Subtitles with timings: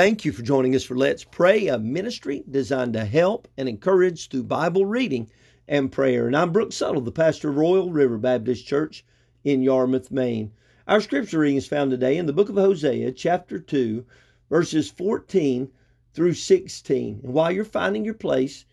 [0.00, 4.30] Thank you for joining us for Let's Pray, a ministry designed to help and encourage
[4.30, 5.28] through Bible reading
[5.68, 6.26] and prayer.
[6.26, 9.04] And I'm Brooke Suttle, the pastor of Royal River Baptist Church
[9.44, 10.52] in Yarmouth, Maine.
[10.88, 14.06] Our scripture reading is found today in the book of Hosea, chapter 2,
[14.48, 15.70] verses 14
[16.14, 17.20] through 16.
[17.22, 18.64] And while you're finding your place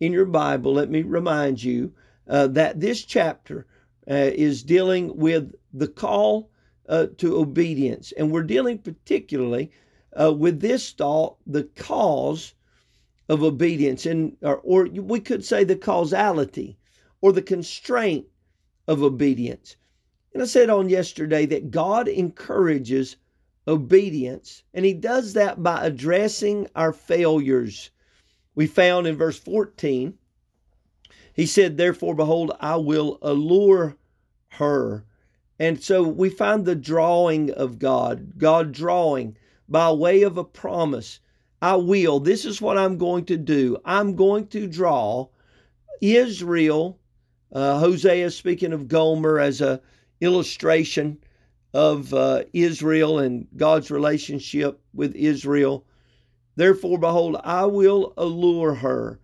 [0.00, 1.92] in your Bible, let me remind you
[2.26, 3.68] uh, that this chapter
[4.10, 6.50] uh, is dealing with the call
[6.88, 8.12] uh, to obedience.
[8.18, 9.70] And we're dealing particularly
[10.18, 12.54] uh, with this thought, the cause
[13.28, 16.76] of obedience, and or, or we could say the causality
[17.20, 18.26] or the constraint
[18.86, 19.76] of obedience.
[20.34, 23.16] And I said on yesterday that God encourages
[23.66, 27.90] obedience, and He does that by addressing our failures.
[28.54, 30.18] We found in verse 14,
[31.32, 33.96] He said, Therefore, behold, I will allure
[34.50, 35.04] her.
[35.58, 39.36] And so we find the drawing of God, God drawing
[39.72, 41.18] by way of a promise.
[41.62, 42.20] I will.
[42.20, 43.78] This is what I'm going to do.
[43.84, 45.28] I'm going to draw
[46.00, 46.98] Israel.
[47.50, 49.80] Uh, Hosea speaking of Gomer as a
[50.20, 51.18] illustration
[51.74, 55.84] of uh, Israel and God's relationship with Israel.
[56.54, 59.18] Therefore, behold, I will allure her.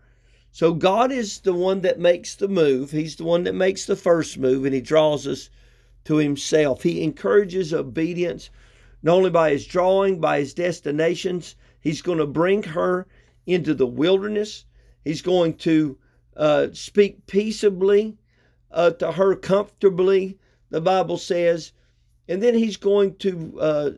[0.50, 2.90] So God is the one that makes the move.
[2.90, 5.50] He's the one that makes the first move, and He draws us
[6.04, 6.82] to Himself.
[6.82, 8.48] He encourages obedience
[9.02, 11.56] not only by His drawing, by His destinations.
[11.80, 13.06] He's going to bring her
[13.46, 14.64] into the wilderness.
[15.04, 15.98] He's going to
[16.36, 18.18] uh, speak peaceably
[18.70, 20.38] uh, to her comfortably
[20.70, 21.72] the Bible says.
[22.28, 23.90] And then he's going to uh,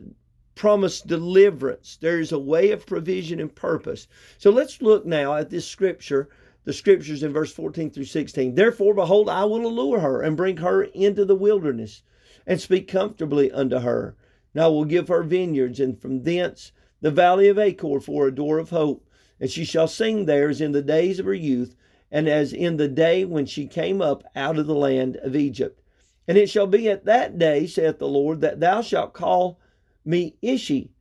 [0.55, 1.97] promise deliverance.
[1.99, 4.07] There is a way of provision and purpose.
[4.37, 6.29] So let's look now at this scripture,
[6.63, 8.55] the scriptures in verse 14 through 16.
[8.55, 12.03] Therefore, behold, I will allure her and bring her into the wilderness
[12.47, 14.15] and speak comfortably unto her.
[14.53, 16.71] Now I will give her vineyards, and from thence
[17.01, 19.07] the valley of Achor for a door of hope.
[19.39, 21.75] And she shall sing there as in the days of her youth,
[22.11, 25.81] and as in the day when she came up out of the land of Egypt.
[26.27, 29.59] And it shall be at that day, saith the Lord, that thou shalt call
[30.05, 30.91] me Ishi,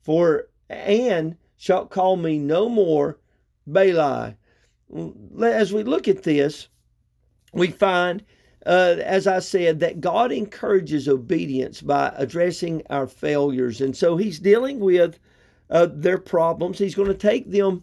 [0.00, 3.18] for and shalt call me no more
[3.68, 4.36] Baali.
[5.42, 6.68] As we look at this,
[7.52, 8.24] we find,
[8.66, 13.80] uh, as I said, that God encourages obedience by addressing our failures.
[13.80, 15.18] And so He's dealing with
[15.70, 16.78] uh, their problems.
[16.78, 17.82] He's going to take them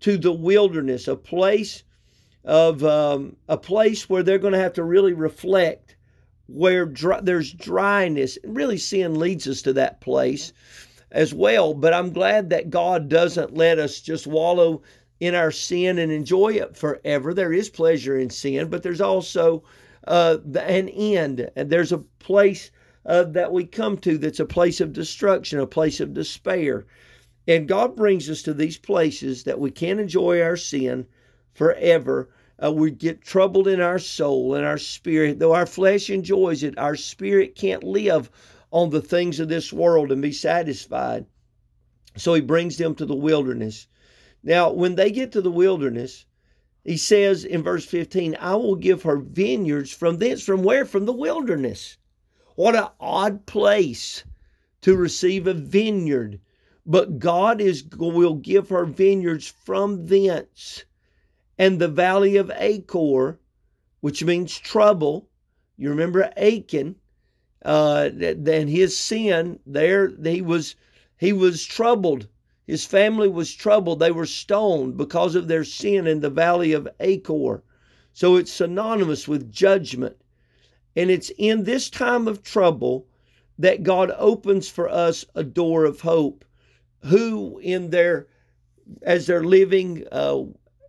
[0.00, 1.82] to the wilderness, a place
[2.44, 5.96] of um, a place where they're going to have to really reflect
[6.46, 8.38] where dry, there's dryness.
[8.44, 10.52] Really, sin leads us to that place
[11.10, 11.74] as well.
[11.74, 14.82] But I'm glad that God doesn't let us just wallow
[15.20, 17.34] in our sin and enjoy it forever.
[17.34, 19.62] There is pleasure in sin, but there's also
[20.06, 21.50] uh, an end.
[21.56, 22.70] And there's a place
[23.06, 26.86] uh, that we come to that's a place of destruction, a place of despair.
[27.46, 31.06] And God brings us to these places that we can't enjoy our sin
[31.54, 32.28] forever
[32.62, 35.38] uh, we get troubled in our soul and our spirit.
[35.38, 38.30] Though our flesh enjoys it, our spirit can't live
[38.70, 41.26] on the things of this world and be satisfied.
[42.16, 43.86] So he brings them to the wilderness.
[44.42, 46.24] Now, when they get to the wilderness,
[46.88, 50.42] he says in verse 15, I will give her vineyards from thence.
[50.42, 50.86] From where?
[50.86, 51.98] From the wilderness.
[52.54, 54.24] What an odd place
[54.80, 56.40] to receive a vineyard.
[56.86, 60.86] But God is will give her vineyards from thence
[61.58, 63.38] and the valley of Achor,
[64.00, 65.28] which means trouble.
[65.76, 66.96] You remember Achan,
[67.66, 70.74] uh, and his sin there, he was
[71.18, 72.28] he was troubled.
[72.68, 73.98] His family was troubled.
[73.98, 77.62] They were stoned because of their sin in the valley of Achor.
[78.12, 80.18] So it's synonymous with judgment.
[80.94, 83.06] And it's in this time of trouble
[83.58, 86.44] that God opens for us a door of hope.
[87.04, 88.26] Who, in their,
[89.00, 90.42] as they're living uh,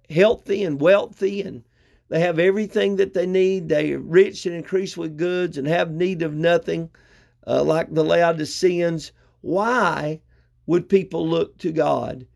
[0.09, 1.63] healthy and wealthy and
[2.09, 3.69] they have everything that they need.
[3.69, 6.89] They are rich and increase with goods and have need of nothing,
[7.47, 9.13] uh, like the Laodiceans.
[9.39, 10.19] Why
[10.69, 12.27] would people look to God?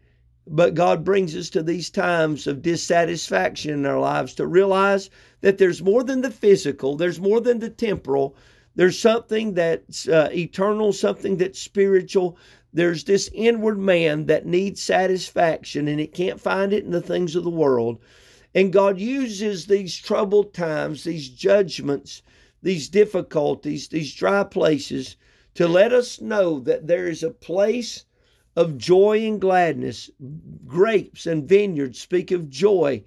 [0.47, 5.59] But God brings us to these times of dissatisfaction in our lives to realize that
[5.59, 8.35] there's more than the physical, there's more than the temporal,
[8.73, 12.35] there's something that's uh, eternal, something that's spiritual,
[12.73, 17.35] there's this inward man that needs satisfaction and it can't find it in the things
[17.35, 17.99] of the world.
[18.55, 22.23] And God uses these troubled times, these judgments,
[22.63, 25.17] these difficulties, these dry places
[25.53, 28.05] to let us know that there is a place
[28.55, 30.09] of joy and gladness.
[30.65, 33.03] Grapes and vineyards speak of joy.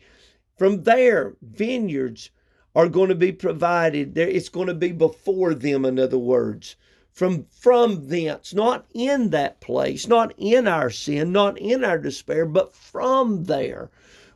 [0.57, 2.31] From there, vineyards
[2.75, 4.15] are going to be provided.
[4.15, 6.77] There, It's going to be before them, in other words
[7.17, 12.45] from from thence, not in that place, not in our sin, not in our despair,
[12.45, 13.91] but from there.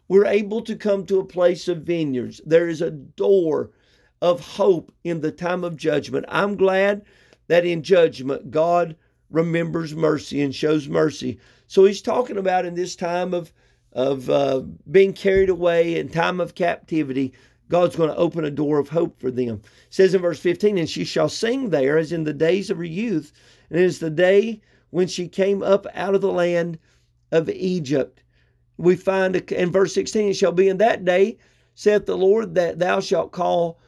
[0.09, 2.41] We're able to come to a place of vineyards.
[2.47, 3.71] There is a door
[4.23, 6.25] of hope in the time of judgment.
[6.29, 7.05] I'm glad
[7.49, 8.97] that in judgment, God
[9.31, 11.39] remembers mercy and shows mercy.
[11.67, 13.53] So he's talking about in this time of
[13.93, 14.61] of uh,
[14.91, 17.33] being carried away in time of captivity,
[17.69, 19.61] God's going to open a door of hope for them.
[19.65, 22.79] It says in verse 15, and she shall sing there as in the days of
[22.79, 23.33] her youth,
[23.69, 24.61] and is the day
[24.91, 26.79] when she came up out of the land
[27.33, 28.23] of Egypt.
[28.77, 31.39] We find in verse 16, it shall be in that day,
[31.75, 33.79] saith the Lord, that thou shalt call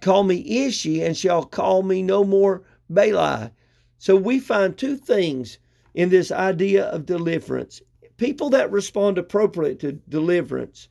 [0.00, 3.50] call me Ishi and shall call me no more Baali.
[3.98, 5.58] So we find two things
[5.94, 7.82] in this idea of deliverance.
[8.16, 10.88] People that respond appropriately to deliverance,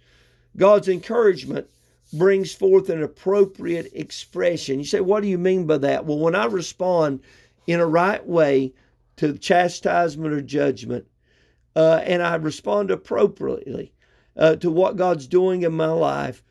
[0.56, 1.68] God's encouragement
[2.13, 4.80] brings forth an appropriate expression.
[4.80, 6.06] You say, what do you mean by that?
[6.06, 7.21] Well, when I respond
[7.65, 8.74] in a right way
[9.18, 11.06] to chastisement or judgment,
[11.75, 13.94] uh, and I respond appropriately
[14.36, 16.44] uh, to what God's doing in my life,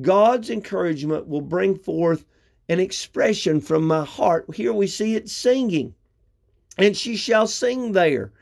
[0.00, 2.24] God's encouragement will bring forth
[2.68, 4.46] an expression from my heart.
[4.54, 5.94] Here we see it singing,
[6.78, 8.32] and she shall sing there.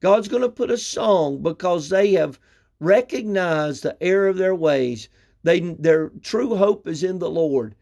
[0.00, 2.38] God's going to put a song because they have
[2.80, 5.08] recognized the error of their ways.
[5.42, 7.74] They, their true hope is in the Lord,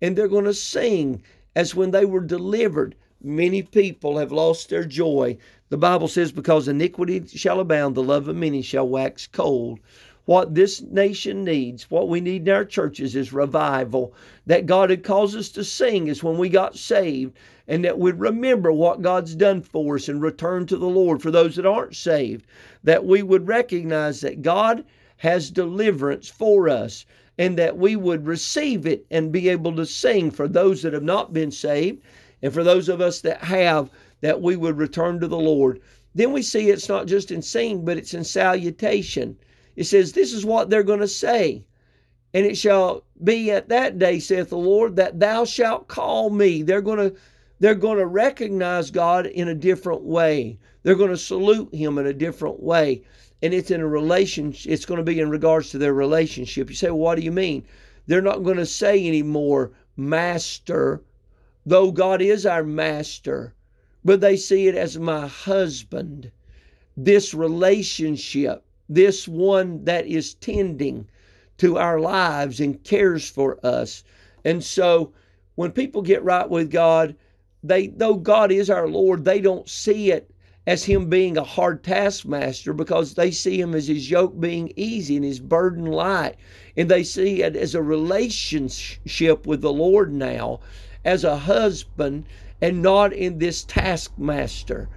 [0.00, 1.22] and they're going to sing
[1.56, 2.94] as when they were delivered.
[3.22, 5.38] Many people have lost their joy.
[5.70, 9.80] The Bible says, Because iniquity shall abound, the love of many shall wax cold.
[10.26, 14.14] What this nation needs, what we need in our churches is revival.
[14.46, 17.36] That God had caused us to sing is when we got saved,
[17.68, 21.30] and that we'd remember what God's done for us and return to the Lord for
[21.30, 22.46] those that aren't saved.
[22.84, 24.84] That we would recognize that God
[25.18, 27.04] has deliverance for us
[27.36, 31.02] and that we would receive it and be able to sing for those that have
[31.02, 32.02] not been saved
[32.42, 33.90] and for those of us that have,
[34.22, 35.80] that we would return to the Lord.
[36.14, 39.36] Then we see it's not just in singing, but it's in salutation.
[39.76, 41.64] It says, This is what they're going to say.
[42.32, 46.62] And it shall be at that day, saith the Lord, that thou shalt call me.
[46.62, 47.16] They're going to
[47.60, 50.58] they're going to recognize God in a different way.
[50.82, 53.02] They're going to salute him in a different way.
[53.40, 56.68] And it's in a relationship, it's going to be in regards to their relationship.
[56.68, 57.64] You say, well, what do you mean?
[58.06, 61.00] They're not going to say anymore, Master,
[61.64, 63.54] though God is our Master,
[64.04, 66.30] but they see it as my husband.
[66.96, 71.08] This relationship this one that is tending
[71.58, 74.04] to our lives and cares for us.
[74.44, 75.12] And so
[75.54, 77.14] when people get right with God,
[77.62, 80.30] they though God is our Lord, they don't see it
[80.66, 85.16] as him being a hard taskmaster because they see him as his yoke being easy
[85.16, 86.36] and his burden light.
[86.76, 90.60] And they see it as a relationship with the Lord now,
[91.04, 92.24] as a husband,
[92.62, 94.88] and not in this taskmaster.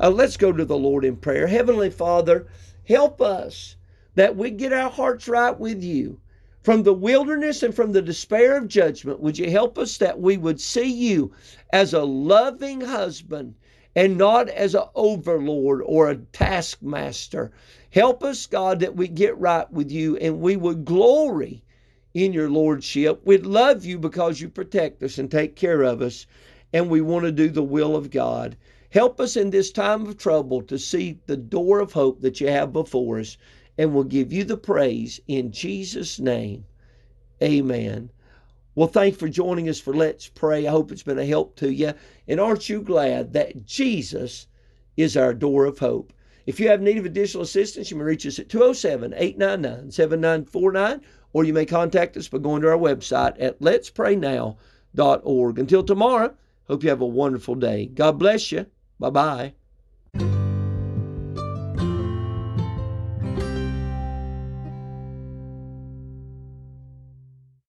[0.00, 1.46] Uh, let's go to the Lord in prayer.
[1.46, 2.46] Heavenly Father,
[2.86, 3.76] Help us
[4.14, 6.20] that we get our hearts right with you.
[6.62, 10.36] From the wilderness and from the despair of judgment, would you help us that we
[10.36, 11.32] would see you
[11.72, 13.54] as a loving husband
[13.96, 17.52] and not as an overlord or a taskmaster?
[17.90, 21.64] Help us, God, that we get right with you and we would glory
[22.12, 23.22] in your lordship.
[23.24, 26.26] We'd love you because you protect us and take care of us,
[26.72, 28.56] and we want to do the will of God.
[28.94, 32.46] Help us in this time of trouble to see the door of hope that you
[32.46, 33.36] have before us,
[33.76, 36.64] and we'll give you the praise in Jesus' name.
[37.42, 38.08] Amen.
[38.76, 40.68] Well, thanks for joining us for Let's Pray.
[40.68, 41.92] I hope it's been a help to you.
[42.28, 44.46] And aren't you glad that Jesus
[44.96, 46.12] is our door of hope?
[46.46, 51.00] If you have need of additional assistance, you may reach us at 207 899 7949,
[51.32, 55.58] or you may contact us by going to our website at letspraynow.org.
[55.58, 56.32] Until tomorrow,
[56.68, 57.86] hope you have a wonderful day.
[57.86, 58.66] God bless you.
[59.10, 59.52] Bye
[60.14, 60.43] bye.